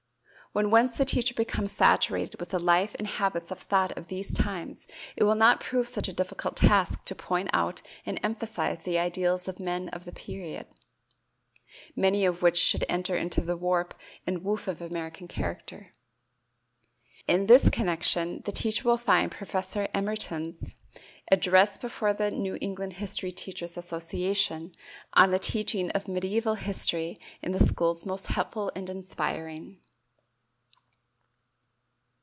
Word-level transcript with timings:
When 0.53 0.69
once 0.69 0.97
the 0.97 1.05
teacher 1.05 1.33
becomes 1.33 1.71
saturated 1.71 2.37
with 2.37 2.49
the 2.49 2.59
life 2.59 2.93
and 2.99 3.07
habits 3.07 3.51
of 3.51 3.59
thought 3.59 3.97
of 3.97 4.07
these 4.07 4.33
times, 4.33 4.85
it 5.15 5.23
will 5.23 5.33
not 5.35 5.61
prove 5.61 5.87
such 5.87 6.09
a 6.09 6.13
difficult 6.13 6.57
task 6.57 7.05
to 7.05 7.15
point 7.15 7.49
out 7.53 7.81
and 8.05 8.19
emphasize 8.21 8.83
the 8.83 8.97
ideals 8.99 9.47
of 9.47 9.59
the 9.59 9.63
men 9.63 9.87
of 9.93 10.03
the 10.03 10.11
period, 10.11 10.67
many 11.95 12.25
of 12.25 12.41
which 12.41 12.57
should 12.57 12.83
enter 12.89 13.15
into 13.15 13.39
the 13.39 13.55
warp 13.55 13.93
and 14.27 14.43
woof 14.43 14.67
of 14.67 14.81
American 14.81 15.25
character. 15.29 15.93
In 17.29 17.45
this 17.45 17.69
connection 17.69 18.41
the 18.43 18.51
teacher 18.51 18.85
will 18.89 18.97
find 18.97 19.31
Professor 19.31 19.87
Emerton's 19.95 20.75
address 21.31 21.77
before 21.77 22.11
the 22.11 22.29
New 22.29 22.57
England 22.59 22.91
History 22.99 23.31
Teachers' 23.31 23.77
Association 23.77 24.73
on 25.13 25.29
the 25.31 25.39
Teaching 25.39 25.91
of 25.91 26.07
Mediæval 26.07 26.57
History 26.57 27.15
in 27.41 27.53
the 27.53 27.59
Schools 27.65 28.05
most 28.05 28.27
helpful 28.27 28.69
and 28.75 28.89
inspiring. 28.89 29.79